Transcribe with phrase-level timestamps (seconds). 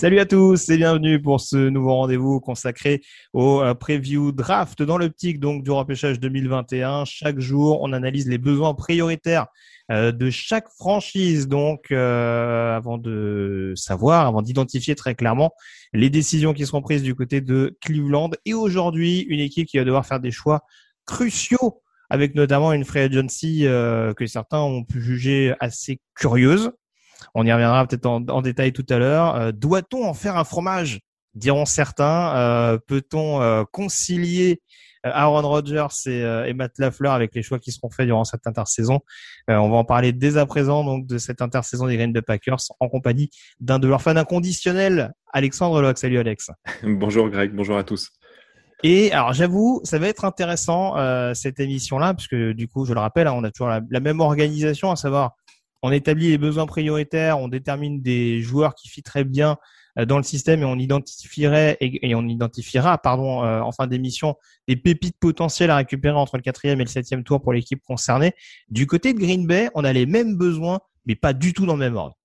[0.00, 3.02] Salut à tous et bienvenue pour ce nouveau rendez-vous consacré
[3.34, 7.04] au euh, preview draft dans l'optique donc du repêchage 2021.
[7.04, 9.48] Chaque jour, on analyse les besoins prioritaires
[9.92, 15.52] euh, de chaque franchise donc euh, avant de savoir, avant d'identifier très clairement
[15.92, 19.84] les décisions qui seront prises du côté de Cleveland et aujourd'hui une équipe qui va
[19.84, 20.62] devoir faire des choix
[21.04, 26.72] cruciaux avec notamment une free agency que certains ont pu juger assez curieuse.
[27.34, 29.36] On y reviendra peut-être en, détail tout à l'heure.
[29.36, 31.00] Euh, doit-on en faire un fromage?
[31.34, 32.34] Diront certains.
[32.36, 34.60] Euh, peut-on euh, concilier
[35.02, 39.00] Aaron Rodgers et, Matt Lafleur avec les choix qui seront faits durant cette intersaison?
[39.48, 42.60] On va en parler dès à présent donc de cette intersaison des Green Bay Packers
[42.80, 45.96] en compagnie d'un de leurs fans inconditionnels, Alexandre Locke.
[45.96, 46.50] Salut Alex.
[46.82, 48.10] bonjour Greg, bonjour à tous.
[48.82, 50.96] Et alors j'avoue, ça va être intéressant
[51.32, 54.90] cette émission-là, puisque du coup, je le rappelle, hein, on a toujours la même organisation,
[54.90, 55.32] à savoir
[55.82, 59.56] on établit les besoins prioritaires, on détermine des joueurs qui très bien
[59.98, 64.36] euh, dans le système et on identifierait et, on identifiera pardon euh, en fin d'émission
[64.68, 68.32] des pépites potentielles à récupérer entre le quatrième et le septième tour pour l'équipe concernée.
[68.68, 71.74] Du côté de Green Bay, on a les mêmes besoins, mais pas du tout dans
[71.74, 72.16] le même ordre.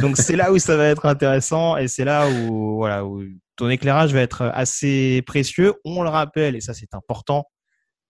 [0.00, 3.24] Donc c'est là où ça va être intéressant et c'est là où voilà où
[3.56, 5.74] ton éclairage va être assez précieux.
[5.84, 7.46] On le rappelle et ça c'est important.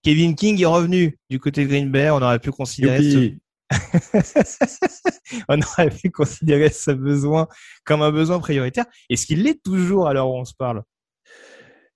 [0.02, 2.10] Kevin King est revenu du côté de Green Bay.
[2.10, 3.32] On aurait pu considérer ce,
[5.48, 7.48] on aurait pu considérer ce besoin
[7.84, 8.86] comme un besoin prioritaire.
[9.10, 10.82] Est-ce qu'il l'est toujours à l'heure où on se parle?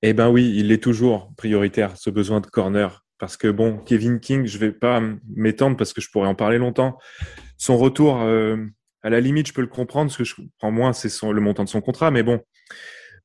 [0.03, 3.05] Eh ben oui, il est toujours prioritaire, ce besoin de corner.
[3.19, 6.59] Parce que bon, Kevin King, je vais pas m'étendre parce que je pourrais en parler
[6.59, 6.99] longtemps.
[7.57, 8.57] Son retour, euh,
[9.03, 11.63] à la limite, je peux le comprendre parce que je prends moins, c'est le montant
[11.63, 12.11] de son contrat.
[12.11, 12.41] Mais bon,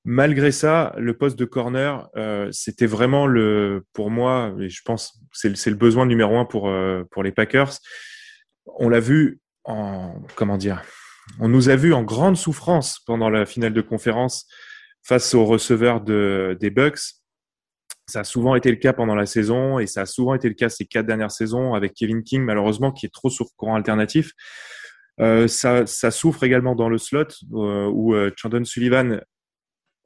[0.05, 5.19] malgré ça, le poste de corner, euh, c'était vraiment le, pour moi, et je pense,
[5.33, 7.73] c'est le besoin numéro un pour euh, pour les Packers
[8.75, 10.81] on l'a vu en, comment dire,
[11.39, 14.47] on nous a vu en grande souffrance pendant la finale de conférence
[15.03, 16.99] face aux receveurs de, des Bucks.
[18.07, 20.53] Ça a souvent été le cas pendant la saison et ça a souvent été le
[20.53, 24.31] cas ces quatre dernières saisons avec Kevin King, malheureusement, qui est trop sur courant alternatif.
[25.19, 27.23] Euh, ça, souffre également dans le slot
[27.53, 29.19] euh, où euh, Chandon Sullivan,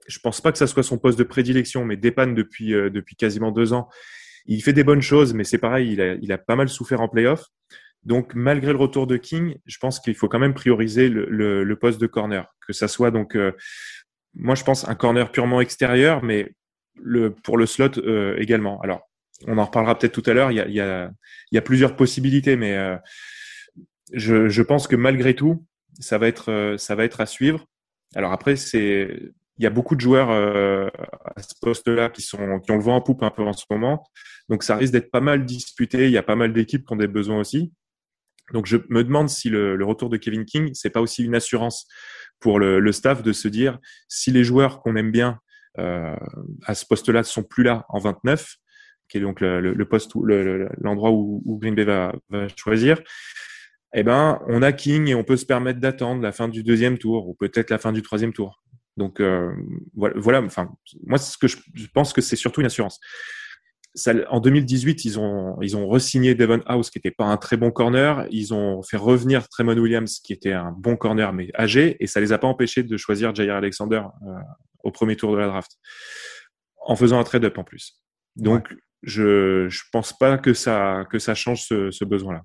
[0.07, 3.51] je pense pas que ça soit son poste de prédilection, mais dépanne depuis, depuis quasiment
[3.51, 3.87] deux ans.
[4.45, 7.01] Il fait des bonnes choses, mais c'est pareil, il a, il a pas mal souffert
[7.01, 7.45] en playoff.
[8.03, 12.01] Donc, malgré le retour de King, je pense qu'il faut quand même prioriser le, poste
[12.01, 13.51] de corner, que ça soit donc, euh,
[14.33, 16.51] moi je pense un corner purement extérieur, mais
[16.95, 18.81] le, pour le slot euh, également.
[18.81, 19.01] Alors,
[19.47, 20.51] on en reparlera peut-être tout à l'heure.
[20.51, 20.79] Il y
[21.57, 22.97] a, plusieurs possibilités, mais euh,
[24.13, 25.65] je, je, pense que malgré tout,
[25.99, 27.65] ça va être, ça va être à suivre.
[28.15, 29.09] Alors après, c'est
[29.57, 32.95] il y a beaucoup de joueurs à ce poste-là qui sont qui ont le vent
[32.95, 34.03] en poupe un peu en ce moment.
[34.49, 36.05] Donc ça risque d'être pas mal disputé.
[36.05, 37.71] Il y a pas mal d'équipes qui ont des besoins aussi.
[38.53, 41.87] Donc je me demande si le, retour de Kevin King, c'est pas aussi une assurance
[42.39, 45.39] pour le, staff de se dire si les joueurs qu'on aime bien
[45.77, 46.15] euh,
[46.65, 48.55] à ce poste-là sont plus là en 29,
[49.07, 52.13] qui est donc le, poste l'endroit où, Green Bay va,
[52.55, 53.01] choisir.
[53.93, 56.97] Eh ben, on a King et on peut se permettre d'attendre la fin du deuxième
[56.97, 58.63] tour ou peut-être la fin du troisième tour.
[58.97, 59.51] Donc euh,
[59.93, 60.71] voilà, Enfin,
[61.05, 61.57] moi, ce que je
[61.93, 62.99] pense que c'est surtout une assurance
[64.29, 67.71] en 2018, ils ont, ils ont re-signé Devon House, qui n'était pas un très bon
[67.71, 68.25] corner.
[68.31, 72.19] Ils ont fait revenir Tremon Williams, qui était un bon corner, mais âgé, et ça
[72.19, 74.33] les a pas empêchés de choisir Jair Alexander euh,
[74.83, 75.71] au premier tour de la draft,
[76.85, 78.01] en faisant un trade-up en plus.
[78.35, 78.73] Donc,
[79.03, 82.43] je je pense pas que ça, que ça change ce, ce besoin-là.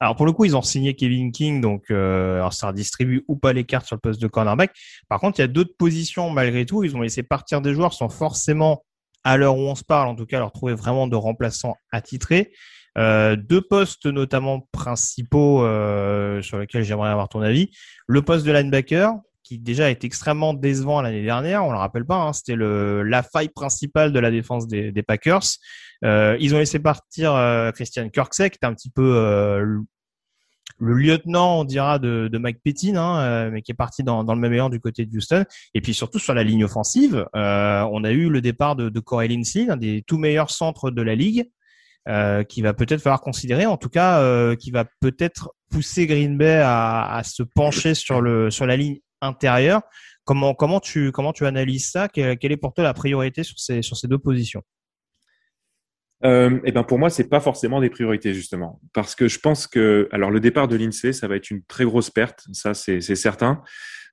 [0.00, 3.36] Alors pour le coup, ils ont signé Kevin King, donc euh, alors ça redistribue ou
[3.36, 4.74] pas les cartes sur le poste de cornerback.
[5.08, 6.82] Par contre, il y a d'autres positions malgré tout.
[6.82, 8.84] Ils ont laissé partir des joueurs sans forcément,
[9.24, 12.52] à l'heure où on se parle, en tout cas, leur trouver vraiment de remplaçants attitrés.
[12.96, 17.70] Euh, deux postes notamment principaux euh, sur lesquels j'aimerais avoir ton avis.
[18.06, 22.16] Le poste de linebacker, qui déjà est extrêmement décevant l'année dernière, on le rappelle pas,
[22.16, 25.42] hein, c'était la faille principale de la défense des, des Packers.
[26.04, 29.80] Euh, ils ont laissé partir euh, Christian Kirksey, qui était un petit peu euh,
[30.78, 34.22] le lieutenant, on dira, de, de Mike Pettin, hein, euh, mais qui est parti dans,
[34.22, 35.44] le même élan du côté de Houston.
[35.74, 39.28] Et puis surtout sur la ligne offensive, on a eu le départ de, de Corey
[39.68, 41.48] un des tout meilleurs centres de la ligue,
[42.08, 46.38] euh, qui va peut-être falloir considérer, en tout cas, euh, qui va peut-être pousser Green
[46.38, 49.82] Bay à, se pencher sur la ligne intérieure.
[50.24, 52.08] Comment tu comment tu analyses ça?
[52.08, 54.62] Quelle, est pour toi la priorité sur ces deux positions?
[56.24, 59.66] Euh, eh ben pour moi, c'est pas forcément des priorités justement, parce que je pense
[59.66, 63.00] que alors le départ de l'Insee, ça va être une très grosse perte, ça c'est
[63.00, 63.62] certain.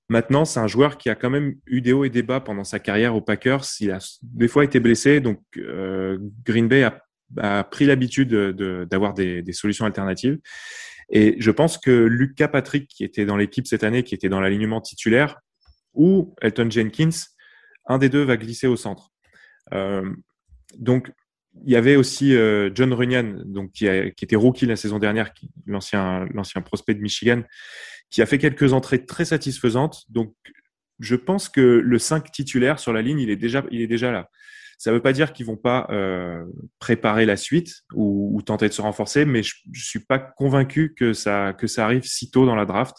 [0.07, 2.63] Maintenant, c'est un joueur qui a quand même eu des hauts et des bas pendant
[2.63, 3.63] sa carrière aux Packers.
[3.79, 7.01] Il a des fois été blessé, donc euh, Green Bay a,
[7.37, 10.37] a pris l'habitude d'avoir des, des, solutions alternatives.
[11.09, 14.41] Et je pense que Lucas Patrick, qui était dans l'équipe cette année, qui était dans
[14.41, 15.39] l'alignement titulaire,
[15.95, 17.09] ou Elton Jenkins,
[17.87, 19.11] un des deux va glisser au centre.
[19.73, 20.13] Euh,
[20.77, 21.11] donc
[21.63, 24.99] il y avait aussi euh, John Runyan, donc qui, a, qui, était rookie la saison
[24.99, 25.31] dernière,
[25.65, 27.43] l'ancien l'ancien prospect de Michigan,
[28.09, 30.03] qui a fait quelques entrées très satisfaisantes.
[30.09, 30.35] Donc,
[30.99, 34.11] je pense que le 5 titulaire sur la ligne, il est déjà il est déjà
[34.11, 34.29] là.
[34.77, 36.43] Ça ne veut pas dire qu'ils vont pas euh,
[36.79, 40.93] préparer la suite ou, ou, tenter de se renforcer, mais je, je suis pas convaincu
[40.95, 42.97] que ça que ça arrive si tôt dans la draft.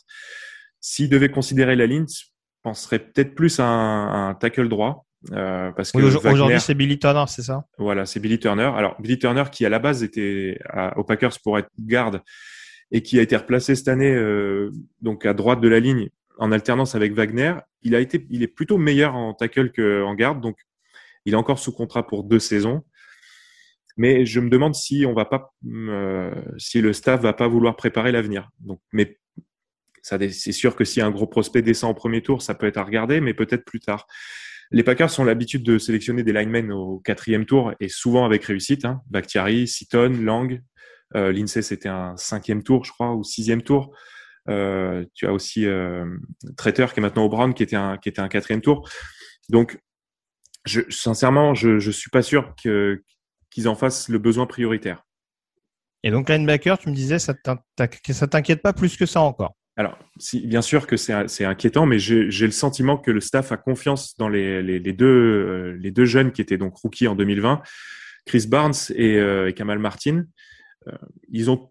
[0.81, 2.25] S'ils devaient considérer la ligne, je
[2.63, 7.25] penserais peut-être plus à un, un tackle droit euh, parce que aujourd'hui c'est Billy Turner,
[7.29, 7.65] c'est ça?
[7.79, 8.71] Voilà, c'est Billy Turner.
[8.77, 12.23] Alors Billy Turner qui à la base était à, aux Packers pour être garde
[12.91, 14.71] et qui a été replacé cette année euh,
[15.01, 16.09] donc à droite de la ligne
[16.39, 17.55] en alternance avec Wagner.
[17.83, 20.59] Il a été, il est plutôt meilleur en tackle qu'en garde, donc
[21.25, 22.85] il est encore sous contrat pour deux saisons.
[23.97, 27.77] Mais je me demande si on va pas, euh, si le staff va pas vouloir
[27.77, 28.51] préparer l'avenir.
[28.61, 29.19] Donc, mais
[30.03, 32.77] ça, c'est sûr que si un gros prospect descend au premier tour, ça peut être
[32.77, 34.07] à regarder, mais peut-être plus tard.
[34.71, 38.85] Les Packers ont l'habitude de sélectionner des linemen au quatrième tour et souvent avec réussite.
[38.85, 39.01] Hein.
[39.11, 40.61] Bakhtiari, Seaton, Lang.
[41.15, 43.95] Euh, L'INSEE, c'était un cinquième tour, je crois, ou sixième tour.
[44.49, 46.05] Euh, tu as aussi euh,
[46.57, 48.89] qui est maintenant au Brown, qui était un, qui était un quatrième tour.
[49.49, 49.79] Donc,
[50.89, 55.05] sincèrement, je je suis pas sûr qu'ils en fassent le besoin prioritaire.
[56.03, 59.57] Et donc linebacker, tu me disais, ça t'inquiète pas plus que ça encore?
[59.79, 59.99] Alors,
[60.33, 64.29] bien sûr que c'est inquiétant, mais j'ai le sentiment que le staff a confiance dans
[64.31, 67.61] les, euh, deux jeunes qui étaient donc rookies en 2020,
[68.25, 70.25] Chris Barnes et, euh, Kamal Martin.
[70.89, 70.93] Euh,
[71.29, 71.71] ils ont,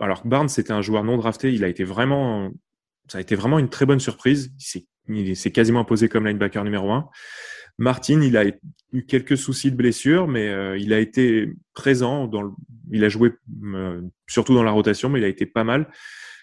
[0.00, 2.52] alors Barnes c'était un joueur non drafté, il a été vraiment,
[3.08, 4.52] ça a été vraiment une très bonne surprise.
[5.08, 7.10] Il s'est quasiment imposé comme linebacker numéro un.
[7.78, 8.44] Martin, il a
[8.92, 12.50] eu quelques soucis de blessure, mais il a été présent dans le,
[12.92, 13.32] il a joué
[14.28, 15.88] surtout dans la rotation, mais il a été pas mal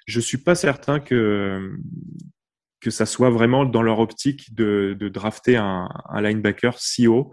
[0.05, 1.71] je suis pas certain que
[2.79, 7.31] que ça soit vraiment dans leur optique de, de drafter un, un, linebacker si haut.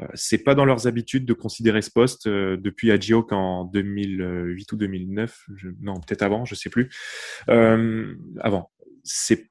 [0.00, 4.72] Euh, c'est pas dans leurs habitudes de considérer ce poste euh, depuis Agio qu'en 2008
[4.72, 6.88] ou 2009, je, non peut-être avant, je sais plus.
[7.50, 8.70] Euh, avant,
[9.04, 9.50] c'est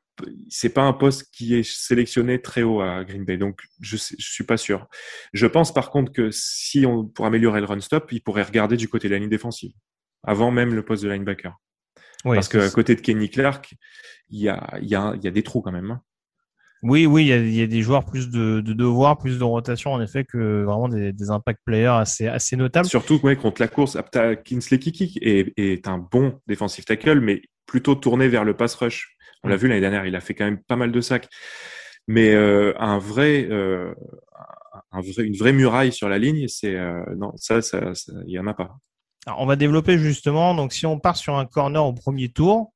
[0.50, 4.44] c'est pas un poste qui est sélectionné très haut à Green Bay, donc je, suis
[4.44, 4.88] pas sûr.
[5.34, 8.78] Je pense par contre que si on pour améliorer le run stop, il pourrait regarder
[8.78, 9.72] du côté de la ligne défensive
[10.24, 11.56] avant même le poste de linebacker.
[12.24, 13.74] Parce qu'à côté de Kenny Clark,
[14.30, 15.92] il y a, y, a, y a des trous quand même.
[15.92, 16.02] Hein.
[16.82, 19.44] Oui, oui, il y a, y a, des joueurs plus de, de devoirs, plus de
[19.44, 22.88] rotation en effet que vraiment des, des impact players assez, assez notables.
[22.88, 23.98] Surtout ouais, contre la course,
[24.46, 29.18] Kinsley Kiki est, est un bon défensif tackle, mais plutôt tourné vers le pass rush.
[29.44, 31.30] On l'a vu l'année dernière, il a fait quand même pas mal de sacs.
[32.10, 33.94] Mais euh, un vrai, euh,
[34.92, 37.92] un vrai, une vraie muraille sur la ligne, c'est euh, non, ça, ça,
[38.26, 38.76] il y en a pas
[39.38, 40.56] on va développer justement.
[40.56, 42.74] Donc, si on part sur un corner au premier tour,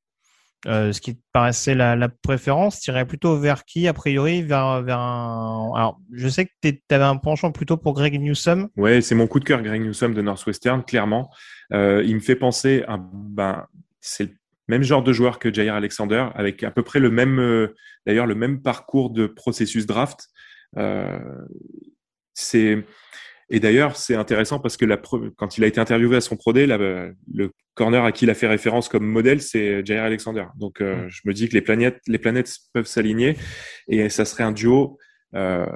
[0.66, 4.82] ce qui te paraissait la, la préférence, tu irais plutôt vers qui, a priori, vers,
[4.82, 5.72] vers un.
[5.74, 8.68] Alors, je sais que tu avais un penchant plutôt pour Greg Newsom.
[8.76, 11.28] Ouais, c'est mon coup de cœur, Greg Newsom de Northwestern, clairement.
[11.72, 12.98] Il me fait penser à.
[13.00, 13.66] Ben,
[14.00, 14.36] c'est
[14.68, 17.74] même genre de joueur que Jair Alexander, avec à peu près le même, euh,
[18.06, 20.28] d'ailleurs, le même parcours de processus draft.
[20.76, 21.18] Euh,
[22.32, 22.84] c'est
[23.50, 24.96] et d'ailleurs, c'est intéressant parce que la
[25.36, 28.46] quand il a été interviewé à son prodé, le corner à qui il a fait
[28.46, 30.46] référence comme modèle, c'est Jair Alexander.
[30.56, 33.36] Donc, euh, je me dis que les planètes, les planètes peuvent s'aligner
[33.88, 34.98] et ça serait un duo
[35.34, 35.66] euh,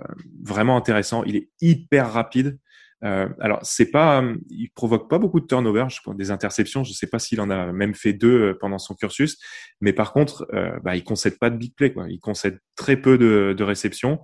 [0.43, 1.25] vraiment intéressant.
[1.25, 2.59] Il est hyper rapide.
[3.05, 6.85] Euh, alors, c'est pas, il provoque pas beaucoup de turnover, je des interceptions.
[6.85, 9.39] Je sais pas s'il en a même fait deux pendant son cursus,
[9.81, 11.93] mais par contre, euh, bah, il concède pas de big play.
[11.93, 12.07] Quoi.
[12.09, 14.21] Il concède très peu de, de réceptions.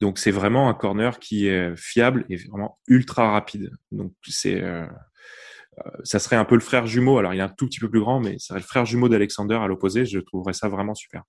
[0.00, 3.70] Donc, c'est vraiment un corner qui est fiable et vraiment ultra rapide.
[3.90, 4.62] Donc, c'est
[6.02, 7.18] ça serait un peu le frère jumeau.
[7.18, 9.08] Alors, il est un tout petit peu plus grand, mais ça serait le frère jumeau
[9.08, 10.04] d'Alexander à l'opposé.
[10.06, 11.22] Je trouverais ça vraiment super.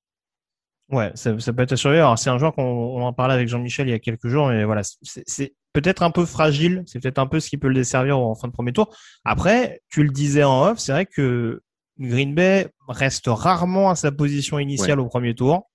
[0.90, 1.98] Ouais, ça, ça peut être assuré.
[1.98, 4.64] Alors, c'est un joueur qu'on en parlait avec Jean-Michel il y a quelques jours, mais
[4.64, 6.84] voilà, c'est peut-être un peu fragile.
[6.86, 8.96] C'est peut-être un peu ce qui peut le desservir en fin de premier tour.
[9.26, 11.62] Après, tu le disais en off, c'est vrai que
[12.00, 15.70] Green Bay reste rarement à sa position initiale au premier tour.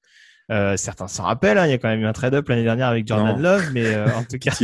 [0.50, 2.88] Euh, certains s'en rappellent, hein, il y a quand même eu un trade-up l'année dernière
[2.88, 4.54] avec Jordan Love, mais euh, en tout cas,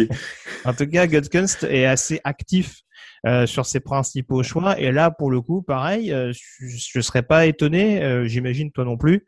[0.66, 2.82] en tout cas, Gutkunst est assez actif
[3.26, 4.80] euh, sur ses principaux choix.
[4.80, 8.86] Et là, pour le coup, pareil, euh, je, ne serais pas étonné, euh, j'imagine toi
[8.86, 9.26] non plus,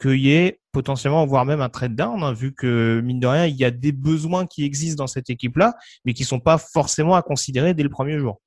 [0.00, 3.46] qu'il y ait potentiellement, voire même un trade down, hein, vu que mine de rien,
[3.46, 5.74] il y a des besoins qui existent dans cette équipe-là,
[6.04, 8.40] mais qui sont pas forcément à considérer dès le premier jour.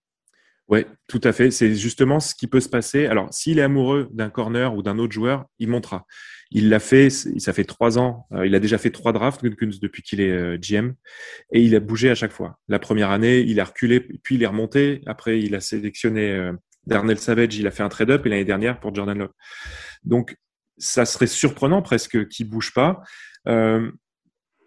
[0.70, 1.50] Oui, tout à fait.
[1.50, 3.06] C'est justement ce qui peut se passer.
[3.06, 6.06] Alors, s'il est amoureux d'un corner ou d'un autre joueur, il montera.
[6.51, 8.27] Il l'a fait, ça fait trois ans.
[8.34, 10.94] Euh, il a déjà fait trois drafts depuis qu'il est euh, GM
[11.54, 12.60] et il a bougé à chaque fois.
[12.68, 15.01] La première année, il a reculé, puis il est remonté.
[15.06, 16.54] Après, il a sélectionné euh,
[16.86, 19.32] Darnell Savage, il a fait un trade-up et l'année dernière pour Jordan Love.
[20.04, 20.36] Donc,
[20.78, 23.02] ça serait surprenant presque qu'il bouge pas.
[23.48, 23.92] Euh,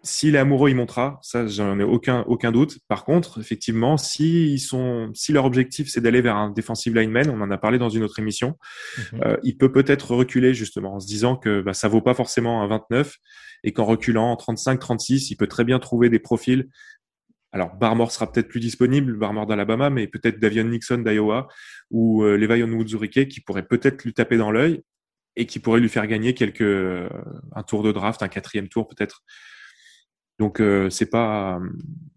[0.03, 1.19] s'il est amoureux, il montera.
[1.21, 2.79] Ça, j'en ai aucun, aucun doute.
[2.87, 7.29] Par contre, effectivement, si ils sont, si leur objectif c'est d'aller vers un defensive lineman,
[7.29, 8.57] on en a parlé dans une autre émission,
[8.97, 9.21] mhm.
[9.25, 12.63] euh, il peut peut-être reculer justement en se disant que bah, ça vaut pas forcément
[12.63, 13.15] un 29
[13.63, 16.67] et qu'en reculant en 35, 36, il peut très bien trouver des profils.
[17.53, 21.47] Alors, Barmore sera peut-être plus disponible, Barmore d'Alabama, mais peut-être Davion Nixon d'Iowa
[21.91, 24.81] ou euh, Levi Onwuzurike qui pourrait peut-être lui taper dans l'œil
[25.35, 27.09] et qui pourrait lui faire gagner quelques, euh,
[27.55, 29.23] un tour de draft, un quatrième tour peut-être.
[30.39, 31.59] Donc euh, c'est pas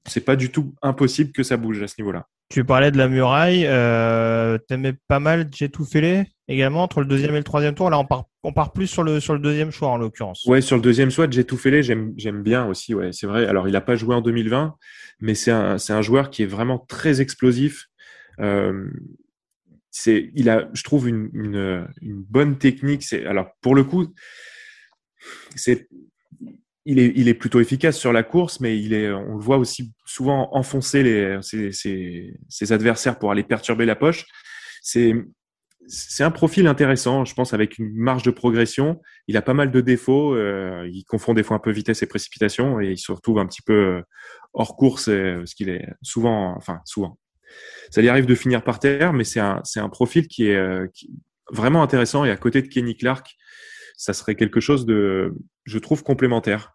[0.07, 2.27] c'est pas du tout impossible que ça bouge à ce niveau-là.
[2.49, 7.35] Tu parlais de la muraille, euh, t'aimais pas mal Jetou Fele également entre le deuxième
[7.35, 7.91] et le troisième tour.
[7.91, 10.45] Là on part on part plus sur le sur le deuxième choix en l'occurrence.
[10.47, 13.47] Ouais sur le deuxième choix Jetou Fele j'aime j'aime bien aussi ouais c'est vrai.
[13.47, 14.75] Alors il a pas joué en 2020
[15.21, 17.89] mais c'est un c'est un joueur qui est vraiment très explosif.
[18.41, 18.89] Euh,
[19.97, 23.05] c'est il a je trouve une, une, une bonne technique.
[23.05, 24.13] C'est alors pour le coup
[25.55, 25.89] c'est
[26.85, 29.57] il est, il est plutôt efficace sur la course, mais il est, on le voit
[29.57, 34.27] aussi souvent enfoncer les, ses, ses, ses adversaires pour aller perturber la poche.
[34.83, 35.15] C'est,
[35.87, 39.01] c'est un profil intéressant, je pense, avec une marge de progression.
[39.29, 40.35] Il a pas mal de défauts.
[40.35, 43.47] Euh, il confond des fois un peu vitesse et précipitation et il se retrouve un
[43.47, 44.03] petit peu euh,
[44.53, 47.19] hors course, euh, parce qu'il est souvent, enfin souvent.
[47.91, 50.61] Ça lui arrive de finir par terre, mais c'est un, profil qui est
[51.53, 52.25] vraiment intéressant.
[52.25, 53.37] Et à côté de Kenny Clark,
[53.97, 55.35] ça serait quelque chose de,
[55.65, 56.75] je trouve, complémentaire.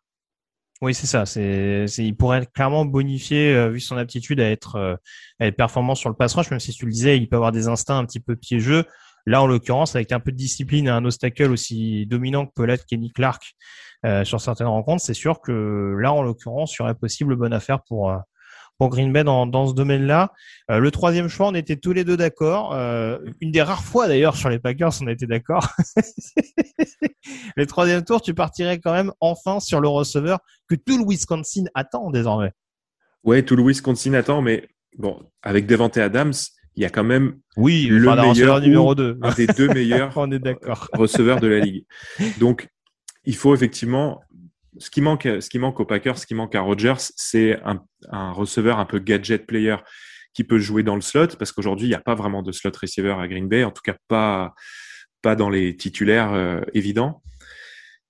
[0.81, 1.25] Oui, c'est ça.
[1.36, 4.95] Il pourrait clairement bonifier euh, vu son aptitude à être, euh,
[5.39, 6.50] à être performant sur le pass rush.
[6.51, 8.86] Même si tu le disais, il peut avoir des instincts un petit peu piégeux.
[9.25, 12.63] Là, en l'occurrence, avec un peu de discipline et un obstacle aussi dominant que peut
[12.63, 13.43] l'être Kenny Clark
[14.05, 17.51] euh, sur certaines rencontres, c'est sûr que là, en l'occurrence, il y aurait possible bonne
[17.51, 18.13] affaire pour
[18.79, 20.31] pour Green Bay dans, dans ce domaine-là.
[20.71, 22.74] Euh, le troisième choix, on était tous les deux d'accord.
[22.74, 25.67] Euh, une des rares fois d'ailleurs sur les Packers, on était d'accord.
[27.57, 31.65] le troisième tour, tu partirais quand même enfin sur le receveur que tout le Wisconsin
[31.75, 32.53] attend désormais.
[33.25, 36.33] Ouais, tout le Wisconsin attend, mais bon, avec Devante Adams,
[36.77, 39.19] il y a quand même oui, le meilleur numéro 2.
[39.21, 40.88] un des deux meilleurs on est d'accord.
[40.93, 41.86] receveurs de la ligue.
[42.39, 42.69] Donc,
[43.25, 44.21] il faut effectivement
[44.78, 48.32] ce qui manque, ce qui manque aux Packers, ce qui manque à Rodgers, c'est un,
[48.32, 49.78] receveur un peu gadget player
[50.34, 52.72] qui peut jouer dans le slot, parce qu'aujourd'hui, il n'y a pas vraiment de slot
[52.80, 54.54] receiver à Green Bay, en tout cas pas,
[55.22, 57.24] pas dans les titulaires euh, évidents.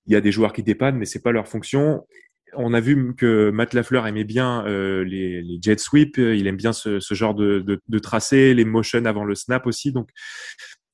[0.06, 2.06] Il y a des joueurs qui dépannent, mais c'est pas leur fonction.
[2.54, 6.56] On a vu que Matt Lafleur aimait bien euh, les, les, jet sweep, il aime
[6.56, 9.92] bien ce, genre de, de, de, tracé, les motions avant le snap aussi.
[9.92, 10.10] Donc,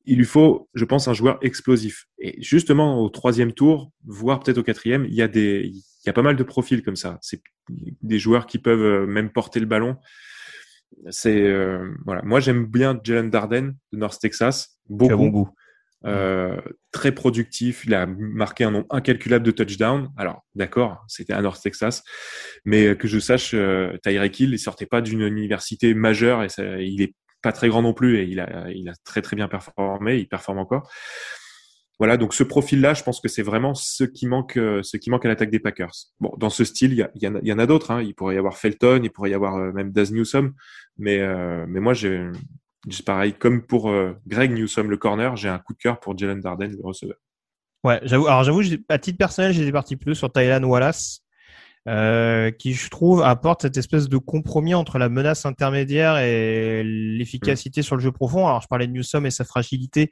[0.06, 2.06] il lui faut, je pense, un joueur explosif.
[2.18, 6.10] Et justement, au troisième tour, voire peut-être au quatrième, il y a des, il y
[6.10, 7.18] a pas mal de profils comme ça.
[7.20, 9.96] C'est des joueurs qui peuvent euh, même porter le ballon.
[11.10, 12.22] C'est euh, voilà.
[12.22, 15.16] Moi, j'aime bien Jalen Darden de North Texas, beaucoup.
[15.16, 15.50] Bon goût.
[16.04, 16.60] Euh,
[16.92, 20.08] très productif, il a marqué un nombre incalculable de touchdowns.
[20.16, 22.04] Alors, d'accord, c'était à North Texas,
[22.64, 26.80] mais que je sache, euh, Tyreek Hill, il sortait pas d'une université majeure et ça,
[26.80, 27.14] il est
[27.46, 30.26] pas très grand non plus et il a, il a très très bien performé, il
[30.26, 30.90] performe encore.
[32.00, 35.10] Voilà, donc ce profil-là, je pense que c'est vraiment ce qui manque, euh, ce qui
[35.10, 35.92] manque à l'attaque des Packers.
[36.18, 37.92] Bon, dans ce style, il y, y, en a, d'autres.
[37.92, 38.02] Hein.
[38.02, 40.54] Il pourrait y avoir Felton, il pourrait y avoir euh, même Daz Newsom,
[40.98, 42.32] mais euh, mais moi j'ai,
[43.06, 43.94] pareil comme pour
[44.26, 47.16] Greg Newsom le corner, j'ai un coup de cœur pour Jalen Darden le receveur.
[47.84, 48.26] Ouais, j'avoue.
[48.26, 51.22] Alors j'avoue, à titre personnel, j'étais parti plus sur Thailand Wallace.
[51.88, 57.82] Euh, qui je trouve apporte cette espèce de compromis entre la menace intermédiaire et l'efficacité
[57.82, 58.46] sur le jeu profond.
[58.46, 60.10] Alors je parlais de Newsom et sa fragilité.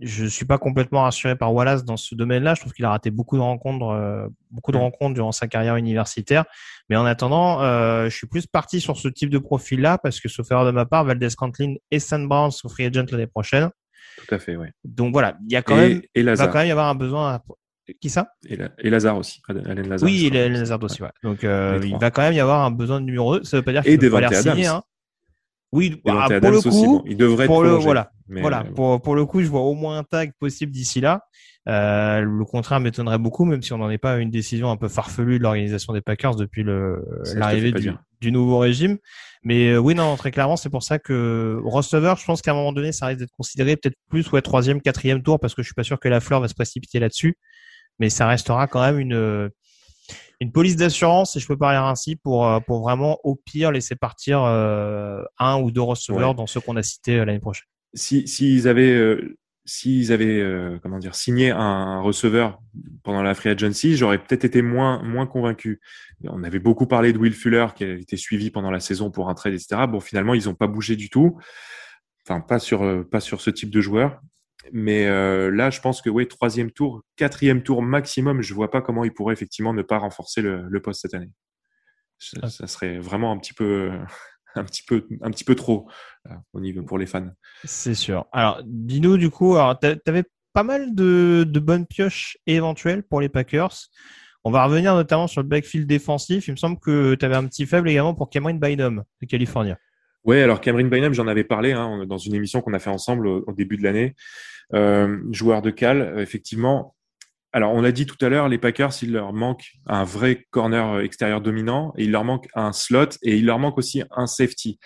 [0.00, 2.54] Je suis pas complètement rassuré par Wallace dans ce domaine-là.
[2.54, 4.82] Je trouve qu'il a raté beaucoup de rencontres, euh, beaucoup de mm.
[4.82, 6.44] rencontres durant sa carrière universitaire.
[6.88, 10.28] Mais en attendant, euh, je suis plus parti sur ce type de profil-là parce que,
[10.28, 13.70] sauf erreur de ma part, Valdez Cantlin et Stan Brown sont free agent l'année prochaine.
[14.18, 14.68] Tout à fait, oui.
[14.84, 17.40] Donc voilà, il y a quand même, il va quand même y avoir un besoin.
[18.00, 18.32] Qui ça?
[18.48, 19.40] Et, et, Lazare aussi.
[19.48, 20.08] Alain Lazare.
[20.08, 21.02] Oui, Alain Lazare aussi.
[21.02, 21.10] Ouais.
[21.22, 23.44] Donc euh, il va quand même y avoir un besoin de numéro 2.
[23.44, 24.66] Ça veut pas dire qu'il ne pas signer.
[24.66, 24.82] Hein.
[25.72, 28.64] Oui, bah, pour le coup, il devrait pour le, voilà, voilà.
[28.74, 31.22] Pour, pour le coup, je vois au moins un tag possible d'ici là.
[31.68, 34.76] Euh, le contraire m'étonnerait beaucoup, même si on n'en est pas à une décision un
[34.76, 38.98] peu farfelue de l'organisation des Packers depuis l'arrivée du, du, nouveau régime.
[39.42, 42.54] Mais euh, oui, non, très clairement, c'est pour ça que Rostover, je pense qu'à un
[42.54, 45.68] moment donné, ça risque d'être considéré peut-être plus ouais troisième, quatrième tour, parce que je
[45.68, 47.36] suis pas sûr que la fleur va se précipiter là-dessus.
[48.00, 49.50] Mais ça restera quand même une
[50.42, 53.94] une police d'assurance, si je peux parler ainsi, pour euh, pour vraiment au pire laisser
[53.94, 57.66] partir euh, un ou deux receveurs dans ceux qu'on a cités l'année prochaine.
[57.94, 59.18] Si s'ils avaient
[59.70, 62.60] s'ils avaient euh, comment dire signé un receveur
[63.04, 65.80] pendant la free agency, j'aurais peut-être été moins moins convaincu.
[66.24, 69.28] On avait beaucoup parlé de Will Fuller qui a été suivi pendant la saison pour
[69.28, 69.82] un trade, etc.
[69.88, 71.38] Bon, finalement, ils n'ont pas bougé du tout.
[72.26, 74.20] Enfin, pas sur euh, pas sur ce type de joueur.
[74.72, 78.82] Mais euh, là, je pense que oui, troisième tour, quatrième tour maximum, je vois pas
[78.82, 81.30] comment ils pourraient effectivement ne pas renforcer le, le poste cette année.
[82.18, 83.90] Ça, ça serait vraiment un petit peu
[84.54, 85.88] un petit peu, un petit peu trop
[86.28, 87.30] euh, au niveau pour les fans.
[87.64, 88.26] C'est sûr.
[88.32, 93.28] Alors, dis-nous du coup, tu avais pas mal de, de, bonnes pioches éventuelles pour les
[93.28, 93.88] Packers.
[94.42, 96.48] On va revenir notamment sur le backfield défensif.
[96.48, 99.74] Il me semble que tu avais un petit faible également pour Cameron Bynum de Californie.
[100.24, 103.26] Oui, alors Cameron Bynum, j'en avais parlé hein, dans une émission qu'on a fait ensemble
[103.26, 104.14] au, début de l'année.
[104.74, 106.94] Euh, joueur de Cal, effectivement,
[107.52, 111.00] alors, on l'a dit tout à l'heure, les Packers, il leur manque un vrai corner
[111.00, 114.78] extérieur dominant, et il leur manque un slot, et il leur manque aussi un safety,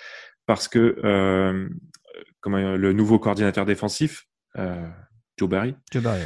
[0.47, 1.69] parce que euh,
[2.41, 4.25] comme le nouveau coordinateur défensif,
[4.57, 4.89] euh,
[5.37, 6.23] Joe Barry, Joe Barry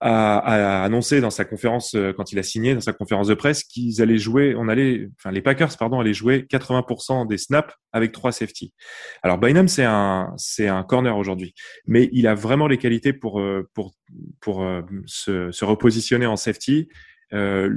[0.00, 3.34] a, a, annoncé dans sa conférence euh, quand il a signé dans sa conférence de
[3.34, 7.72] presse qu'ils allaient jouer, on allait, enfin les Packers pardon allaient jouer 80% des snaps
[7.92, 8.74] avec trois safety.
[9.22, 11.54] Alors Bynum c'est un c'est un corner aujourd'hui,
[11.86, 13.94] mais il a vraiment les qualités pour euh, pour
[14.40, 16.88] pour euh, se, se repositionner en safety.
[17.32, 17.74] Euh,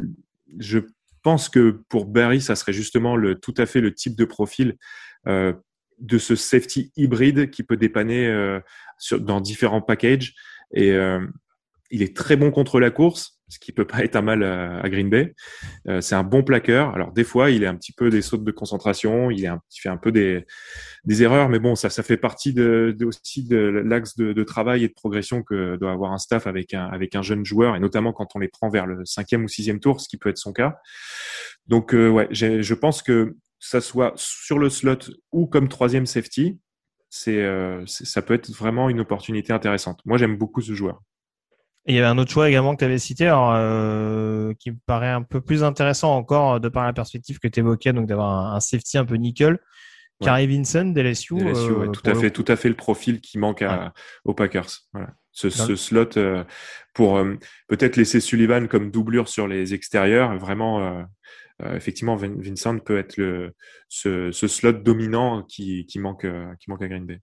[0.57, 0.79] je
[1.23, 4.75] pense que pour Barry ça serait justement le tout à fait le type de profil
[5.27, 5.53] euh,
[5.99, 8.59] de ce safety hybride qui peut dépanner
[8.97, 10.33] sur, dans différents packages
[10.73, 10.97] et
[11.91, 14.87] il est très bon contre la course, ce qui peut pas être un mal à,
[14.89, 15.33] Green Bay.
[15.87, 16.93] Euh, c'est un bon plaqueur.
[16.93, 19.97] Alors des fois, il est un petit peu des sautes de concentration, il, fait un
[19.97, 20.45] peu des,
[21.23, 22.55] erreurs, mais bon, ça, fait partie
[23.03, 27.21] aussi de l'axe de, travail et de progression que doit avoir un staff avec un,
[27.21, 30.07] jeune joueur, et notamment quand on les prend vers le cinquième ou sixième tour, ce
[30.07, 30.77] qui peut être son cas.
[31.67, 36.59] Donc euh, je pense que ça soit sur le slot ou comme troisième safety,
[37.27, 40.01] euh, ça peut être vraiment une opportunité intéressante.
[40.05, 41.01] Moi, j'aime beaucoup ce joueur.
[41.85, 44.71] Et il y avait un autre choix également que tu avais cité, alors, euh, qui
[44.71, 48.07] me paraît un peu plus intéressant encore de par la perspective que tu évoquais, donc
[48.07, 49.59] d'avoir un, safety un peu nickel.
[50.21, 51.35] Carrie Vincent d'LSU.
[51.35, 53.93] Euh, tout à fait, tout à fait le profil qui manque à,
[54.25, 54.69] aux Packers.
[54.91, 55.13] Voilà.
[55.31, 56.43] Ce, ce slot euh,
[56.93, 57.35] pour euh,
[57.67, 60.37] peut-être laisser Sullivan comme doublure sur les extérieurs.
[60.37, 60.81] Vraiment,
[61.61, 63.53] euh, effectivement, Vincent peut être le,
[63.87, 66.27] ce, ce slot dominant qui, qui manque,
[66.59, 67.21] qui manque à Green Bay.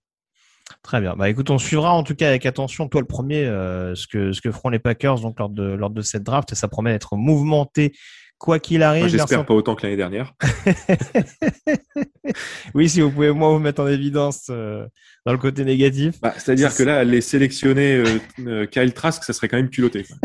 [0.83, 1.15] Très bien.
[1.15, 4.31] Bah écoute, on suivra en tout cas avec attention, toi le premier, euh, ce que
[4.31, 6.91] ce que feront les Packers donc lors de lors de cette draft et ça promet
[6.91, 7.93] d'être mouvementé
[8.37, 9.07] quoi qu'il arrive.
[9.07, 10.33] J'espère pas autant que l'année dernière.
[12.73, 14.85] oui, si vous pouvez moi vous mettre en évidence euh,
[15.25, 16.19] dans le côté négatif.
[16.21, 18.03] Bah, C'est-à-dire que là, les sélectionner
[18.45, 20.05] euh, Kyle Trask, ça serait quand même culotté.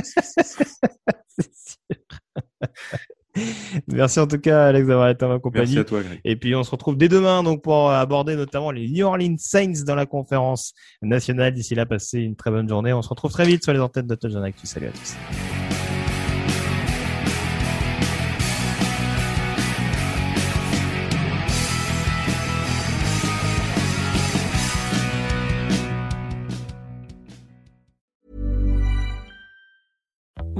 [3.93, 5.75] Merci en tout cas, Alex, d'avoir été en ma compagnie.
[5.75, 6.21] Merci à toi, Greg.
[6.25, 9.85] Et puis, on se retrouve dès demain donc pour aborder notamment les New Orleans Saints
[9.87, 11.53] dans la conférence nationale.
[11.53, 12.93] D'ici là, passez une très bonne journée.
[12.93, 14.67] On se retrouve très vite sur les antennes de Touchdown Actu.
[14.67, 15.62] Salut à tous.